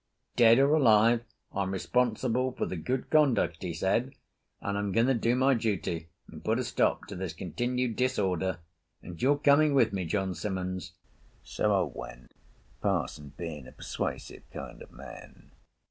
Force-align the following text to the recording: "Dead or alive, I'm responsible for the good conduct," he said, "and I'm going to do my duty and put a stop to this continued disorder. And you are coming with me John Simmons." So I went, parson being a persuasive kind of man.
"Dead 0.35 0.57
or 0.57 0.73
alive, 0.73 1.23
I'm 1.53 1.69
responsible 1.69 2.53
for 2.53 2.65
the 2.65 2.75
good 2.75 3.11
conduct," 3.11 3.61
he 3.61 3.71
said, 3.71 4.15
"and 4.59 4.75
I'm 4.75 4.91
going 4.91 5.05
to 5.05 5.13
do 5.13 5.35
my 5.35 5.53
duty 5.53 6.07
and 6.27 6.43
put 6.43 6.57
a 6.57 6.63
stop 6.63 7.05
to 7.05 7.15
this 7.15 7.33
continued 7.33 7.97
disorder. 7.97 8.57
And 9.03 9.21
you 9.21 9.33
are 9.33 9.37
coming 9.37 9.75
with 9.75 9.93
me 9.93 10.05
John 10.05 10.33
Simmons." 10.33 10.93
So 11.43 11.71
I 11.71 11.83
went, 11.95 12.33
parson 12.81 13.33
being 13.37 13.67
a 13.67 13.73
persuasive 13.73 14.41
kind 14.51 14.81
of 14.81 14.91
man. 14.91 15.51